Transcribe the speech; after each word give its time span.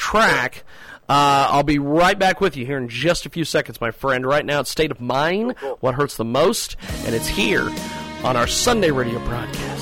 track. 0.00 0.64
Uh, 1.08 1.46
I'll 1.50 1.62
be 1.62 1.78
right 1.78 2.18
back 2.18 2.40
with 2.40 2.56
you 2.56 2.64
here 2.64 2.78
in 2.78 2.88
just 2.88 3.26
a 3.26 3.30
few 3.30 3.44
seconds, 3.44 3.80
my 3.80 3.90
friend. 3.90 4.24
Right 4.24 4.46
now, 4.46 4.60
it's 4.60 4.70
State 4.70 4.90
of 4.90 5.00
Mind, 5.00 5.56
What 5.80 5.94
Hurts 5.94 6.16
the 6.16 6.24
Most, 6.24 6.76
and 7.04 7.14
it's 7.14 7.28
here 7.28 7.68
on 8.24 8.36
our 8.36 8.46
Sunday 8.46 8.90
radio 8.90 9.18
broadcast. 9.26 9.79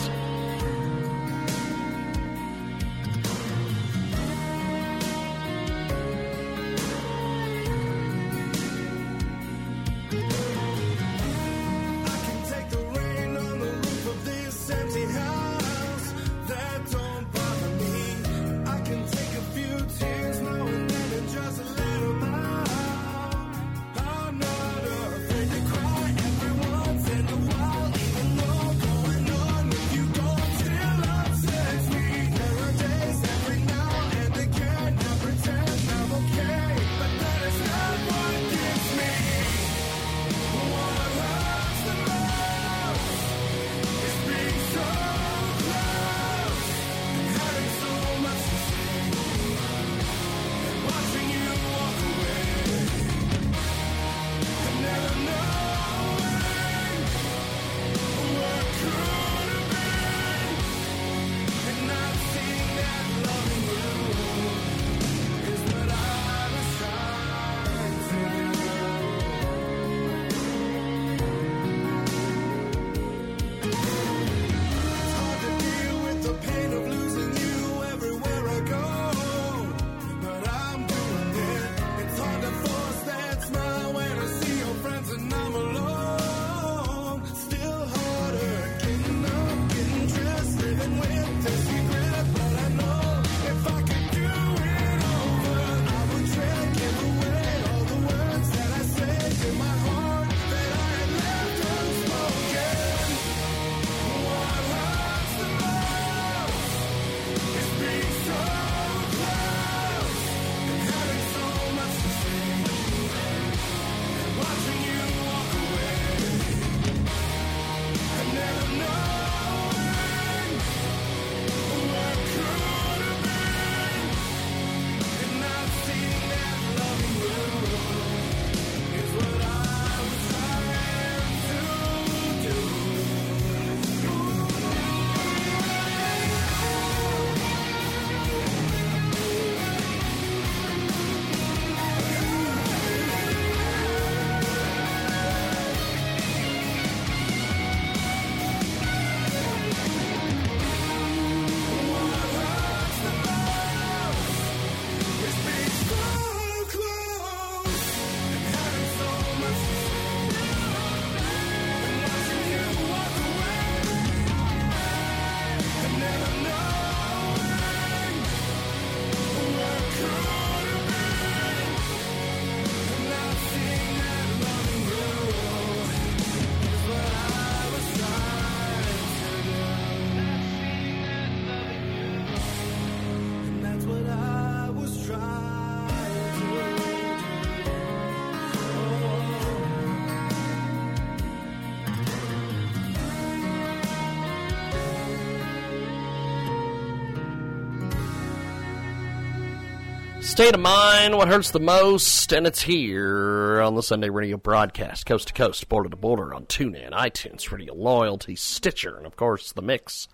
State 200.21 200.55
of 200.55 200.61
Mind, 200.61 201.17
What 201.17 201.29
Hurts 201.29 201.51
the 201.51 201.61
Most, 201.61 202.33
and 202.33 202.47
it's 202.47 202.62
here 202.62 203.61
on 203.61 203.75
the 203.75 203.83
Sunday 203.83 204.09
radio 204.09 204.37
broadcast, 204.37 205.06
coast 205.06 205.29
to 205.29 205.34
coast, 205.34 205.69
border 205.69 205.89
to 205.89 205.97
border, 205.97 206.34
on 206.34 206.47
TuneIn, 206.47 206.93
iTunes, 206.93 207.51
Radio 207.51 207.75
Loyalty, 207.75 208.37
Stitcher, 208.37 208.97
and 208.97 209.07
of 209.07 209.17
course 209.17 209.53
The 209.53 209.62
Mix. 209.62 210.09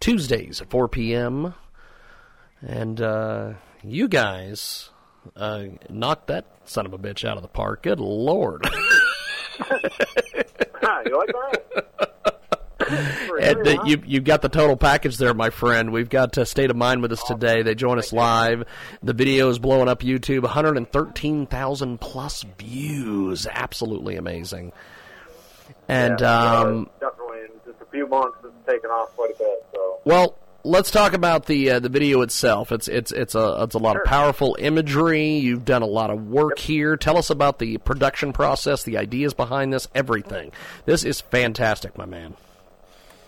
Tuesdays 0.00 0.60
at 0.60 0.70
4 0.70 0.88
p.m. 0.88 1.54
And 2.62 3.00
uh, 3.00 3.52
you 3.82 4.08
guys 4.08 4.90
uh, 5.36 5.64
knocked 5.88 6.28
that 6.28 6.46
son 6.64 6.86
of 6.86 6.92
a 6.92 6.98
bitch 6.98 7.28
out 7.28 7.36
of 7.36 7.42
the 7.42 7.48
park. 7.48 7.82
Good 7.82 8.00
lord. 8.00 8.68
you 11.06 11.18
like 11.18 11.28
that? 11.28 12.09
And 13.40 13.66
uh, 13.66 13.84
you 13.84 14.02
you 14.06 14.20
got 14.20 14.42
the 14.42 14.48
total 14.50 14.76
package 14.76 15.16
there, 15.16 15.32
my 15.32 15.48
friend. 15.50 15.92
We've 15.92 16.10
got 16.10 16.36
uh, 16.36 16.44
State 16.44 16.70
of 16.70 16.76
Mind 16.76 17.00
with 17.00 17.10
us 17.12 17.22
today. 17.24 17.62
They 17.62 17.74
join 17.74 17.98
us 17.98 18.12
live. 18.12 18.64
The 19.02 19.14
video 19.14 19.48
is 19.48 19.58
blowing 19.58 19.88
up 19.88 20.00
YouTube. 20.00 20.42
113,000 20.42 21.98
plus 22.00 22.44
views. 22.58 23.46
Absolutely 23.50 24.16
amazing. 24.16 24.72
And 25.88 26.20
yeah, 26.20 26.58
um, 26.60 26.90
definitely 27.00 27.38
in 27.40 27.48
just 27.72 27.80
a 27.80 27.86
few 27.90 28.06
months, 28.06 28.36
it's 28.44 28.52
taken 28.68 28.90
off 28.90 29.14
quite 29.16 29.30
a 29.34 29.38
bit. 29.38 29.66
So 29.74 30.00
well, 30.04 30.36
let's 30.62 30.90
talk 30.90 31.14
about 31.14 31.46
the 31.46 31.70
uh, 31.70 31.80
the 31.80 31.88
video 31.88 32.20
itself. 32.20 32.70
It's 32.72 32.88
it's 32.88 33.10
it's 33.12 33.34
a 33.34 33.62
it's 33.62 33.74
a 33.74 33.78
lot 33.78 33.94
Sure. 33.94 34.02
of 34.02 34.06
powerful 34.06 34.56
imagery. 34.58 35.30
You've 35.38 35.64
done 35.64 35.82
a 35.82 35.86
lot 35.86 36.10
of 36.10 36.26
work 36.28 36.58
here. 36.58 36.96
Tell 36.96 37.16
us 37.16 37.30
about 37.30 37.58
the 37.58 37.78
production 37.78 38.32
process, 38.34 38.82
the 38.82 38.98
ideas 38.98 39.32
behind 39.34 39.72
this, 39.72 39.88
everything. 39.94 40.52
This 40.84 41.04
is 41.04 41.20
fantastic, 41.22 41.96
my 41.96 42.04
man. 42.06 42.34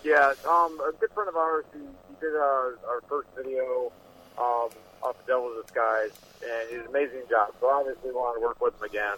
Yeah, 0.03 0.33
um, 0.47 0.79
a 0.81 0.91
good 0.99 1.11
friend 1.11 1.29
of 1.29 1.37
ours, 1.37 1.65
he, 1.73 1.79
he 1.79 2.15
did 2.19 2.35
uh, 2.35 2.75
our 2.87 3.01
first 3.07 3.29
video 3.37 3.91
um, 4.37 4.69
off 5.01 5.15
of 5.15 5.25
Devil's 5.25 5.63
Disguise, 5.63 6.11
and 6.43 6.69
he 6.69 6.75
did 6.75 6.83
an 6.83 6.89
amazing 6.89 7.23
job. 7.29 7.53
So 7.61 7.69
obviously 7.69 8.09
we 8.09 8.15
wanted 8.15 8.41
to 8.41 8.45
work 8.45 8.59
with 8.59 8.75
him 8.75 8.83
again, 8.83 9.17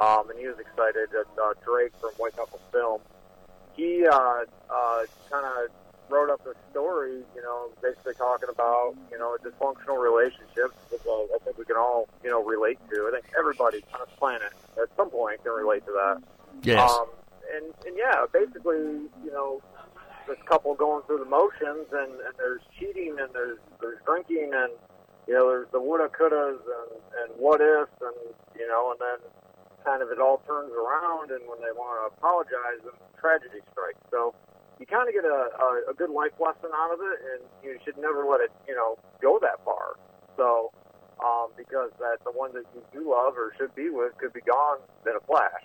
um, 0.00 0.30
and 0.30 0.38
he 0.38 0.46
was 0.46 0.58
excited. 0.58 1.10
That, 1.10 1.26
uh, 1.42 1.54
Drake 1.64 1.92
from 2.00 2.10
White 2.16 2.36
Knuckle 2.36 2.60
Film, 2.70 3.00
he 3.74 4.06
uh, 4.06 4.44
uh, 4.70 5.02
kind 5.30 5.46
of 5.46 5.70
wrote 6.08 6.30
up 6.30 6.46
a 6.46 6.54
story, 6.70 7.22
you 7.34 7.42
know, 7.42 7.70
basically 7.82 8.14
talking 8.14 8.48
about, 8.52 8.94
you 9.10 9.18
know, 9.18 9.36
dysfunctional 9.42 9.98
relationships, 9.98 10.74
which 10.90 11.02
uh, 11.06 11.34
I 11.34 11.38
think 11.44 11.58
we 11.58 11.64
can 11.64 11.76
all, 11.76 12.08
you 12.22 12.30
know, 12.30 12.42
relate 12.42 12.78
to. 12.90 13.08
I 13.08 13.18
think 13.18 13.32
everybody 13.38 13.82
on 13.94 14.00
this 14.06 14.14
planet 14.18 14.52
at 14.80 14.88
some 14.96 15.10
point 15.10 15.42
can 15.42 15.52
relate 15.52 15.84
to 15.86 15.92
that. 15.92 16.22
Yes. 16.62 16.90
Um, 16.90 17.06
and, 17.54 17.66
and 17.86 17.96
yeah, 17.96 18.26
basically, 18.32 19.08
you 19.24 19.30
know, 19.32 19.62
this 20.26 20.38
couple 20.46 20.74
going 20.74 21.02
through 21.06 21.18
the 21.18 21.30
motions, 21.30 21.86
and, 21.92 22.12
and 22.20 22.34
there's 22.36 22.62
cheating, 22.78 23.16
and 23.20 23.32
there's 23.32 23.58
there's 23.80 23.98
drinking, 24.04 24.50
and 24.54 24.72
you 25.26 25.34
know, 25.34 25.48
there's 25.48 25.70
the 25.72 25.80
woulda, 25.80 26.08
couldas, 26.08 26.58
and 26.58 26.90
and 27.22 27.28
what 27.38 27.60
ifs, 27.60 27.92
and 28.00 28.16
you 28.58 28.66
know, 28.66 28.90
and 28.92 29.00
then 29.00 29.20
kind 29.84 30.02
of 30.02 30.10
it 30.10 30.20
all 30.20 30.42
turns 30.46 30.72
around, 30.72 31.30
and 31.30 31.40
when 31.48 31.60
they 31.60 31.72
want 31.72 31.96
to 31.96 32.16
apologize, 32.16 32.82
and 32.84 32.96
tragedy 33.18 33.60
strikes. 33.72 34.00
So 34.10 34.34
you 34.80 34.86
kind 34.86 35.08
of 35.08 35.14
get 35.14 35.24
a, 35.24 35.52
a, 35.60 35.92
a 35.92 35.94
good 35.94 36.10
life 36.10 36.32
lesson 36.40 36.72
out 36.72 36.92
of 36.92 37.00
it, 37.04 37.18
and 37.36 37.40
you 37.62 37.76
should 37.84 38.00
never 38.00 38.24
let 38.24 38.40
it, 38.40 38.50
you 38.66 38.74
know, 38.74 38.96
go 39.20 39.38
that 39.40 39.60
far. 39.64 40.00
So, 40.36 40.72
um, 41.20 41.52
because 41.52 41.92
that 42.00 42.24
the 42.24 42.32
one 42.32 42.52
that 42.56 42.64
you 42.72 42.80
do 42.88 43.12
love 43.12 43.36
or 43.36 43.52
should 43.60 43.74
be 43.74 43.90
with 43.90 44.16
could 44.16 44.32
be 44.32 44.40
gone 44.40 44.80
in 45.04 45.12
a 45.12 45.20
flash. 45.28 45.64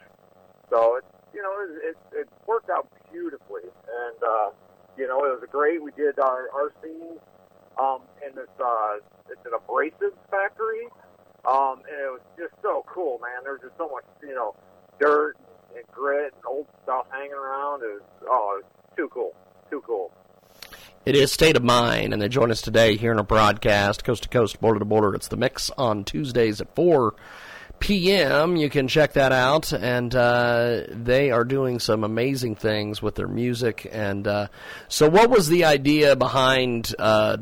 So 0.69 0.99
it's 0.99 1.07
you 1.33 1.41
know 1.41 1.55
it, 1.63 1.95
it, 1.95 1.97
it 2.11 2.27
worked 2.45 2.69
out 2.69 2.91
beautifully, 3.15 3.63
and 3.63 4.19
uh, 4.21 4.49
you 4.97 5.07
know 5.07 5.23
it 5.23 5.39
was 5.39 5.47
great. 5.49 5.81
We 5.81 5.91
did 5.91 6.19
our 6.19 6.49
our 6.53 6.73
scenes 6.83 7.19
um, 7.79 8.01
in 8.25 8.35
this 8.35 8.51
uh, 8.59 8.99
it's 9.31 9.41
an 9.45 9.51
abrasives 9.55 10.19
factory, 10.29 10.87
um, 11.47 11.81
and 11.87 11.99
it 12.03 12.11
was 12.11 12.21
just 12.37 12.53
so 12.61 12.83
cool, 12.87 13.19
man. 13.19 13.43
There 13.43 13.53
was 13.53 13.61
just 13.61 13.77
so 13.77 13.87
much 13.87 14.03
you 14.21 14.35
know 14.35 14.55
dirt 14.99 15.37
and 15.75 15.85
grit 15.91 16.33
and 16.33 16.43
old 16.45 16.67
stuff 16.83 17.05
hanging 17.11 17.33
around. 17.33 17.83
It 17.83 17.93
was 17.93 18.03
oh, 18.27 18.59
it 18.59 18.65
was 18.65 18.71
too 18.97 19.09
cool, 19.13 19.33
too 19.69 19.81
cool. 19.85 20.11
It 21.05 21.15
is 21.15 21.31
State 21.31 21.55
of 21.55 21.63
Mind, 21.63 22.13
and 22.13 22.21
they 22.21 22.27
join 22.27 22.49
us 22.49 22.61
today 22.61 22.97
here 22.97 23.11
in 23.11 23.19
a 23.19 23.23
broadcast, 23.23 24.03
coast 24.03 24.23
to 24.23 24.29
coast, 24.29 24.59
border 24.59 24.79
to 24.79 24.85
border. 24.85 25.13
It's 25.13 25.27
the 25.27 25.37
mix 25.37 25.69
on 25.77 26.03
Tuesdays 26.03 26.59
at 26.61 26.73
4 26.75 27.13
p.m. 27.79 28.55
You 28.55 28.69
can 28.69 28.87
check 28.87 29.13
that 29.13 29.31
out, 29.31 29.71
and 29.73 30.15
uh, 30.15 30.81
they 30.89 31.31
are 31.31 31.43
doing 31.43 31.79
some 31.79 32.03
amazing 32.03 32.55
things 32.55 33.01
with 33.01 33.15
their 33.15 33.27
music. 33.27 33.87
And 33.91 34.27
uh, 34.27 34.47
so, 34.87 35.09
what 35.09 35.29
was 35.29 35.49
the 35.49 35.65
idea 35.65 36.15
behind 36.15 36.93
uh, 36.99 37.37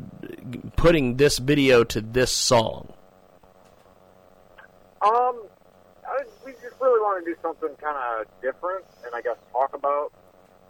putting 0.76 1.16
this 1.16 1.38
video 1.38 1.84
to 1.84 2.00
this 2.00 2.32
song? 2.32 2.92
Um, 5.02 5.44
I, 6.06 6.22
we 6.44 6.52
just 6.52 6.80
really 6.80 7.00
want 7.00 7.24
to 7.24 7.30
do 7.30 7.36
something 7.42 7.74
kind 7.80 7.96
of 7.96 8.26
different, 8.40 8.84
and 9.04 9.14
I 9.14 9.20
guess 9.20 9.36
talk 9.52 9.74
about, 9.74 10.12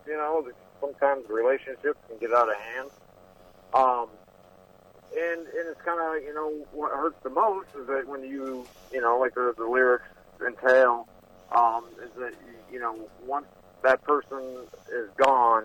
you 0.06 0.14
know, 0.14 0.48
sometimes 0.80 1.24
relationships 1.28 1.98
can 2.08 2.18
get 2.18 2.32
out 2.32 2.48
of 2.48 2.56
hand. 2.56 2.90
Um, 3.74 4.08
kind 5.84 6.00
of 6.00 6.22
you 6.22 6.34
know 6.34 6.50
what 6.72 6.92
hurts 6.92 7.16
the 7.22 7.30
most 7.30 7.68
is 7.80 7.86
that 7.86 8.06
when 8.06 8.22
you 8.22 8.66
you 8.92 9.00
know 9.00 9.18
like 9.18 9.34
the, 9.34 9.52
the 9.56 9.64
lyrics 9.66 10.04
entail, 10.46 11.06
um, 11.54 11.84
is 12.02 12.10
that 12.18 12.32
you 12.72 12.78
know 12.80 13.08
once 13.26 13.46
that 13.82 14.02
person 14.04 14.66
is 14.92 15.08
gone, 15.16 15.64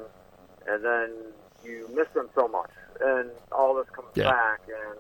and 0.68 0.83
then 0.83 1.10
you 1.63 1.89
miss 1.94 2.07
them 2.13 2.30
so 2.36 2.48
much, 2.48 2.69
and 3.01 3.30
all 3.51 3.75
this 3.75 3.88
comes 3.95 4.10
Yeah. 4.16 4.25
back, 4.25 4.60
and 4.68 5.00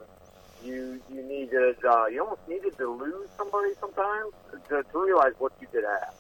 you 0.67 0.99
you 1.13 1.21
needed 1.23 1.75
uh, 1.85 2.05
you 2.07 2.21
almost 2.23 2.41
needed 2.47 2.77
to 2.77 2.89
lose 2.89 3.27
somebody 3.37 3.69
sometimes 3.79 4.31
to, 4.69 4.83
to 4.83 4.99
realize 4.99 5.33
what 5.39 5.51
you 5.61 5.67
did 5.71 5.83
have. 5.83 6.13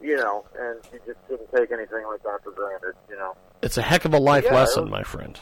You 0.00 0.16
know, 0.16 0.44
and 0.58 0.78
you 0.92 0.98
just 1.06 1.18
shouldn't 1.28 1.48
take 1.54 1.70
anything 1.70 2.04
like 2.10 2.22
that 2.24 2.40
for 2.42 2.50
granted. 2.50 2.94
You 3.08 3.16
know. 3.16 3.34
It's 3.62 3.78
a 3.78 3.82
heck 3.82 4.04
of 4.04 4.12
a 4.14 4.18
life 4.18 4.44
Yeah, 4.44 4.54
lesson, 4.54 4.84
it- 4.88 4.90
my 4.90 5.02
friend. 5.04 5.38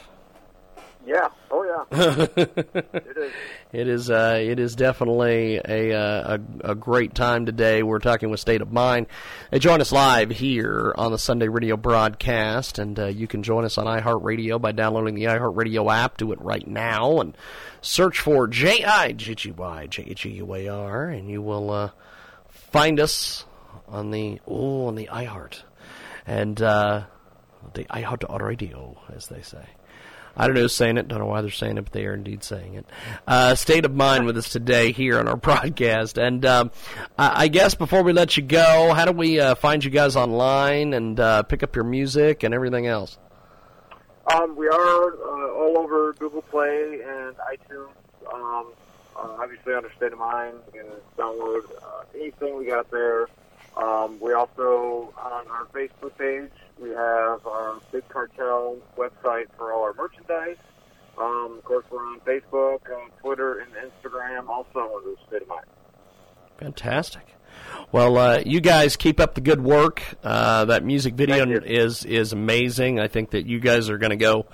Yeah. 1.05 1.29
Oh 1.49 1.63
yeah. 1.63 2.27
it 2.37 3.17
is. 3.17 3.31
It 3.71 3.87
is. 3.87 4.09
Uh, 4.11 4.37
it 4.39 4.59
is 4.59 4.75
definitely 4.75 5.59
a, 5.63 5.93
uh, 5.93 6.37
a 6.63 6.71
a 6.71 6.75
great 6.75 7.15
time 7.15 7.45
today. 7.45 7.81
We're 7.81 7.99
talking 7.99 8.29
with 8.29 8.39
State 8.39 8.61
of 8.61 8.71
Mind. 8.71 9.07
They 9.49 9.59
join 9.59 9.81
us 9.81 9.91
live 9.91 10.29
here 10.29 10.93
on 10.95 11.11
the 11.11 11.17
Sunday 11.17 11.47
Radio 11.47 11.75
broadcast, 11.75 12.77
and 12.77 12.99
uh, 12.99 13.07
you 13.07 13.27
can 13.27 13.41
join 13.41 13.65
us 13.65 13.77
on 13.77 13.87
iHeartRadio 13.87 14.61
by 14.61 14.73
downloading 14.73 15.15
the 15.15 15.23
iHeartRadio 15.23 15.91
app. 15.91 16.17
Do 16.17 16.31
it 16.33 16.41
right 16.41 16.65
now 16.67 17.19
and 17.19 17.35
search 17.81 18.19
for 18.19 18.47
J 18.47 18.83
I 18.83 19.13
G 19.13 19.33
G 19.33 19.51
Y 19.51 19.87
J 19.87 20.03
E 20.03 20.29
U 20.29 20.53
A 20.53 20.67
R, 20.67 21.05
and 21.05 21.29
you 21.29 21.41
will 21.41 21.71
uh, 21.71 21.89
find 22.49 22.99
us 22.99 23.45
on 23.87 24.11
the 24.11 24.39
oh 24.47 24.85
on 24.85 24.95
the 24.95 25.09
iHeart 25.11 25.63
and 26.27 26.61
uh, 26.61 27.05
the 27.73 27.85
iHeart 27.85 28.39
Radio, 28.39 28.97
as 29.13 29.27
they 29.27 29.41
say. 29.41 29.65
I 30.41 30.47
don't 30.47 30.55
know 30.55 30.61
who's 30.61 30.73
saying 30.73 30.97
it. 30.97 31.07
Don't 31.07 31.19
know 31.19 31.27
why 31.27 31.41
they're 31.41 31.51
saying 31.51 31.77
it, 31.77 31.83
but 31.83 31.93
they 31.93 32.07
are 32.07 32.15
indeed 32.15 32.43
saying 32.43 32.73
it. 32.73 32.85
Uh, 33.27 33.53
state 33.53 33.85
of 33.85 33.93
mind 33.93 34.25
with 34.25 34.35
us 34.37 34.49
today 34.49 34.91
here 34.91 35.19
on 35.19 35.27
our 35.27 35.37
broadcast, 35.37 36.17
and 36.17 36.43
um, 36.47 36.71
I, 37.15 37.43
I 37.43 37.47
guess 37.47 37.75
before 37.75 38.01
we 38.01 38.11
let 38.11 38.37
you 38.37 38.41
go, 38.41 38.91
how 38.91 39.05
do 39.05 39.11
we 39.11 39.39
uh, 39.39 39.53
find 39.53 39.83
you 39.83 39.91
guys 39.91 40.15
online 40.15 40.95
and 40.95 41.19
uh, 41.19 41.43
pick 41.43 41.61
up 41.61 41.75
your 41.75 41.85
music 41.85 42.41
and 42.41 42.55
everything 42.55 42.87
else? 42.87 43.19
Um, 44.33 44.55
we 44.55 44.67
are 44.67 45.13
uh, 45.13 45.53
all 45.53 45.77
over 45.77 46.13
Google 46.13 46.41
Play 46.41 47.01
and 47.05 47.35
iTunes. 47.37 47.89
Um, 48.33 48.73
uh, 49.15 49.37
obviously, 49.39 49.75
under 49.75 49.91
State 49.95 50.13
of 50.13 50.17
Mind, 50.17 50.57
can 50.73 50.85
download 51.19 51.65
uh, 51.83 52.03
anything 52.15 52.57
we 52.57 52.65
got 52.65 52.89
there. 52.89 53.27
Um, 53.77 54.19
we 54.19 54.33
also 54.33 55.13
on 55.17 55.47
our 55.47 55.65
Facebook 55.73 56.17
page 56.17 56.51
we 56.81 56.89
have 56.89 57.45
our 57.45 57.79
Big 57.91 58.07
Cartel 58.09 58.77
website 58.97 59.45
for 59.57 59.71
all 59.71 59.83
our 59.83 59.93
merchandise. 59.93 60.57
Um, 61.17 61.57
of 61.57 61.63
course, 61.63 61.85
we're 61.91 61.99
on 61.99 62.19
Facebook, 62.21 62.79
uh, 62.89 63.09
Twitter, 63.21 63.59
and 63.59 63.69
Instagram. 63.73 64.47
Also 64.49 64.97
under 64.97 65.15
State 65.27 65.43
of 65.43 65.47
Mind. 65.47 65.65
Fantastic. 66.57 67.35
Well, 67.91 68.17
uh, 68.17 68.41
you 68.45 68.61
guys 68.61 68.95
keep 68.95 69.19
up 69.19 69.35
the 69.35 69.41
good 69.41 69.61
work. 69.61 70.01
Uh, 70.23 70.65
that 70.65 70.83
music 70.83 71.13
video 71.13 71.45
is 71.61 72.03
is 72.05 72.33
amazing. 72.33 72.99
I 72.99 73.07
think 73.07 73.31
that 73.31 73.45
you 73.45 73.59
guys 73.59 73.89
are 73.89 73.97
going 73.97 74.11
to 74.11 74.15
go 74.15 74.47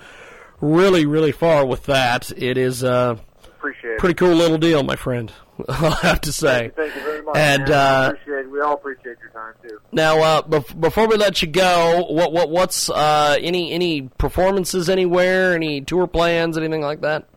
really, 0.60 1.06
really 1.06 1.32
far 1.32 1.66
with 1.66 1.86
that. 1.86 2.32
It 2.36 2.58
is 2.58 2.84
uh, 2.84 3.18
Appreciate 3.46 3.92
it. 3.92 4.00
pretty 4.00 4.16
cool 4.16 4.34
little 4.36 4.58
deal, 4.58 4.84
my 4.84 4.96
friend. 4.96 5.32
I'll 5.70 5.92
have 5.92 6.22
to 6.22 6.34
say. 6.34 6.72
Thank 6.76 6.96
you 6.96 7.02
very 7.02 7.07
much. 7.28 7.38
And. 7.38 7.70
Uh, 7.70 8.12
appreciate 8.14 8.50
we 8.50 8.62
all 8.62 8.74
appreciate 8.74 9.18
your 9.22 9.32
time 9.32 9.54
too. 9.62 9.80
now, 9.92 10.20
uh, 10.22 10.42
bef- 10.42 10.80
before 10.80 11.08
we 11.08 11.18
let 11.18 11.42
you 11.42 11.48
go, 11.48 12.06
what 12.10 12.32
what 12.32 12.50
what's 12.50 12.90
uh, 12.90 13.38
any 13.40 13.72
any 13.72 14.04
performances 14.18 14.90
anywhere? 14.90 15.54
Any 15.54 15.82
tour 15.82 16.08
plans? 16.08 16.58
Anything 16.58 16.82
like 16.82 17.02
that? 17.02 17.28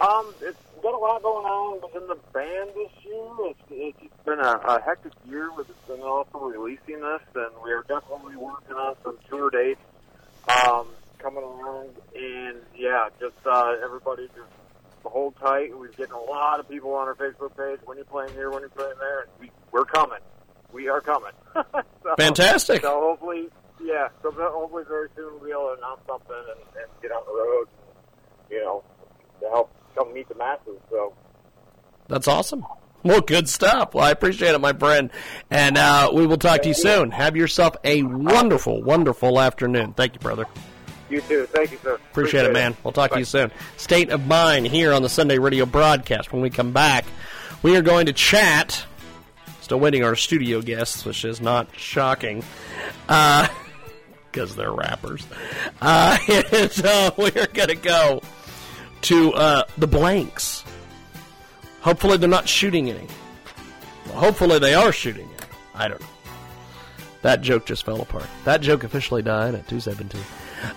Um, 0.00 0.34
it's 0.42 0.58
got 0.82 0.94
a 0.94 0.98
lot 0.98 1.22
going 1.22 1.46
on 1.46 1.80
within 1.82 2.08
the 2.08 2.18
band 2.32 2.70
this 2.74 2.90
year. 3.04 3.30
It's, 3.50 3.60
it's 4.02 4.24
been 4.24 4.40
a, 4.40 4.60
a 4.66 4.82
hectic 4.82 5.12
year 5.26 5.50
with 5.56 5.68
and 5.94 6.02
also 6.02 6.38
releasing 6.38 7.00
this, 7.00 7.22
and 7.34 7.50
we 7.62 7.72
are 7.72 7.84
definitely 7.88 8.36
working 8.36 8.76
on 8.76 8.96
some 9.02 9.16
tour 9.28 9.50
dates 9.50 9.80
um, 10.48 10.86
coming 11.18 11.42
along. 11.42 11.88
And 12.14 12.58
yeah, 12.76 13.08
just 13.20 13.36
uh, 13.46 13.74
everybody 13.82 14.26
just 14.28 14.50
hold 15.08 15.36
tight. 15.36 15.76
We're 15.76 15.88
getting 15.88 16.12
a 16.12 16.20
lot 16.20 16.60
of 16.60 16.68
people 16.68 16.94
on 16.94 17.08
our 17.08 17.14
Facebook 17.14 17.56
page. 17.56 17.80
When 17.84 17.96
you're 17.96 18.04
playing 18.06 18.32
here, 18.32 18.50
when 18.50 18.60
you're 18.60 18.70
playing 18.70 18.94
there, 18.98 19.20
and 19.22 19.30
we, 19.40 19.50
we're 19.72 19.84
coming. 19.84 20.20
We 20.72 20.88
are 20.88 21.00
coming. 21.00 21.32
so, 21.54 22.14
Fantastic. 22.16 22.82
So 22.82 23.00
hopefully, 23.00 23.48
yeah. 23.82 24.08
So 24.22 24.30
hopefully, 24.32 24.84
very 24.88 25.08
soon 25.16 25.34
we'll 25.34 25.44
be 25.44 25.50
able 25.50 25.74
to 25.74 25.78
announce 25.78 26.00
something 26.06 26.34
and, 26.36 26.82
and 26.82 27.02
get 27.02 27.12
on 27.12 27.22
the 27.26 27.32
road. 27.32 27.68
And, 27.68 28.50
you 28.50 28.64
know, 28.64 28.82
to 29.40 29.48
help 29.50 29.72
come 29.94 30.12
meet 30.12 30.28
the 30.28 30.34
masses. 30.34 30.80
So 30.90 31.14
That's 32.08 32.28
awesome. 32.28 32.64
Well, 33.04 33.20
good 33.20 33.50
stuff. 33.50 33.94
Well, 33.94 34.04
I 34.04 34.10
appreciate 34.10 34.54
it, 34.54 34.60
my 34.60 34.72
friend. 34.72 35.10
And 35.50 35.76
uh, 35.76 36.10
we 36.12 36.26
will 36.26 36.38
talk 36.38 36.62
to 36.62 36.68
you 36.68 36.74
soon. 36.74 37.10
Have 37.10 37.36
yourself 37.36 37.76
a 37.84 38.02
wonderful, 38.02 38.82
wonderful 38.82 39.38
afternoon. 39.38 39.92
Thank 39.92 40.14
you, 40.14 40.20
brother. 40.20 40.46
You 41.10 41.20
too. 41.22 41.46
Thank 41.46 41.72
you, 41.72 41.78
sir. 41.82 41.94
Appreciate, 41.94 42.46
it, 42.46 42.52
man. 42.52 42.76
We'll 42.82 42.92
talk 42.92 43.12
to 43.12 43.18
you 43.18 43.24
soon. 43.24 43.50
State 43.76 44.10
of 44.10 44.26
Mind 44.26 44.66
here 44.66 44.92
on 44.92 45.02
the 45.02 45.08
Sunday 45.08 45.38
radio 45.38 45.66
broadcast. 45.66 46.32
When 46.32 46.42
we 46.42 46.50
come 46.50 46.72
back, 46.72 47.04
we 47.62 47.76
are 47.76 47.82
going 47.82 48.06
to 48.06 48.12
chat. 48.12 48.84
Still 49.60 49.80
waiting 49.80 50.04
our 50.04 50.14
studio 50.14 50.60
guests, 50.60 51.04
which 51.04 51.24
is 51.24 51.40
not 51.40 51.68
shocking. 51.76 52.44
Uh, 53.08 53.48
Because 54.34 54.56
they're 54.56 54.72
rappers. 54.72 55.24
Uh, 55.80 56.18
and, 56.28 57.12
we 57.16 57.30
are 57.40 57.46
going 57.46 57.68
to 57.68 57.76
go 57.76 58.20
to 59.02 59.32
uh, 59.32 59.62
the 59.78 59.86
blanks. 59.86 60.64
Hopefully, 61.82 62.16
they're 62.16 62.28
not 62.28 62.48
shooting 62.48 62.90
any. 62.90 63.06
Well, 64.06 64.16
hopefully, 64.16 64.58
they 64.58 64.74
are 64.74 64.90
shooting 64.90 65.28
any. 65.38 65.48
I 65.76 65.86
don't 65.86 66.00
know. 66.00 66.06
That 67.22 67.42
joke 67.42 67.64
just 67.64 67.86
fell 67.86 68.02
apart. 68.02 68.26
That 68.44 68.60
joke 68.60 68.82
officially 68.82 69.22
died 69.22 69.54
at 69.54 69.68
217. 69.68 70.20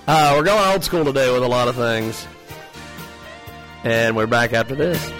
Uh, 0.07 0.33
we're 0.35 0.43
going 0.43 0.71
old 0.71 0.83
school 0.83 1.05
today 1.05 1.31
with 1.31 1.43
a 1.43 1.47
lot 1.47 1.67
of 1.67 1.75
things. 1.75 2.27
And 3.83 4.15
we're 4.15 4.27
back 4.27 4.53
after 4.53 4.75
this. 4.75 5.11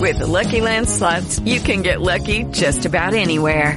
With 0.00 0.20
the 0.20 0.26
Lucky 0.26 0.62
Land 0.62 0.88
slots, 0.88 1.38
you 1.40 1.60
can 1.60 1.82
get 1.82 2.00
lucky 2.00 2.44
just 2.44 2.86
about 2.86 3.12
anywhere. 3.12 3.76